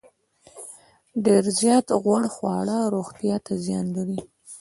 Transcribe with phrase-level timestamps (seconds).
[1.25, 4.19] ډیر زیات غوړ خواړه روغتیا ته زیان لري.